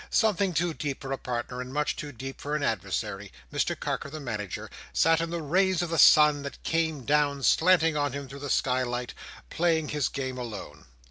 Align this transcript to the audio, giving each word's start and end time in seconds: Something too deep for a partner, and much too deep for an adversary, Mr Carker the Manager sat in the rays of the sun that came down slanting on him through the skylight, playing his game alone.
Something 0.09 0.51
too 0.55 0.73
deep 0.73 0.99
for 0.99 1.11
a 1.11 1.17
partner, 1.19 1.61
and 1.61 1.71
much 1.71 1.95
too 1.95 2.11
deep 2.11 2.41
for 2.41 2.55
an 2.55 2.63
adversary, 2.63 3.31
Mr 3.53 3.79
Carker 3.79 4.09
the 4.09 4.19
Manager 4.19 4.67
sat 4.93 5.21
in 5.21 5.29
the 5.29 5.43
rays 5.43 5.83
of 5.83 5.91
the 5.91 5.99
sun 5.99 6.41
that 6.41 6.63
came 6.63 7.05
down 7.05 7.43
slanting 7.43 7.95
on 7.95 8.13
him 8.13 8.27
through 8.27 8.39
the 8.39 8.49
skylight, 8.49 9.13
playing 9.51 9.89
his 9.89 10.09
game 10.09 10.39
alone. 10.39 10.85